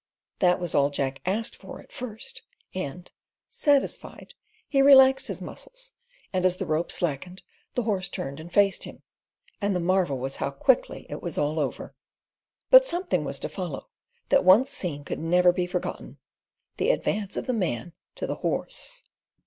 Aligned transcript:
That 0.39 0.59
was 0.59 0.73
all 0.73 0.89
Jack 0.89 1.21
asked 1.27 1.55
for 1.55 1.79
at 1.79 1.91
first, 1.91 2.41
and, 2.73 3.11
satisfied, 3.51 4.33
he 4.67 4.81
relaxed 4.81 5.27
his 5.27 5.43
muscles, 5.43 5.91
and 6.33 6.43
as 6.43 6.57
the 6.57 6.65
rope 6.65 6.91
slackened 6.91 7.43
the 7.75 7.83
horse 7.83 8.09
turned 8.09 8.39
and 8.39 8.51
faced 8.51 8.85
him; 8.85 9.03
and 9.61 9.75
the 9.75 9.79
marvel 9.79 10.17
was 10.17 10.37
how 10.37 10.49
quickly 10.49 11.05
it 11.07 11.21
was 11.21 11.37
all 11.37 11.59
over. 11.59 11.93
But 12.71 12.87
something 12.87 13.23
was 13.23 13.37
to 13.41 13.47
follow, 13.47 13.89
that 14.29 14.43
once 14.43 14.71
seen 14.71 15.03
could 15.05 15.19
never 15.19 15.51
be 15.53 15.67
forgotten 15.67 16.17
the 16.77 16.89
advance 16.89 17.37
of 17.37 17.45
the 17.45 17.53
man 17.53 17.93
to 18.15 18.25
the 18.25 18.37
horse. 18.41 19.03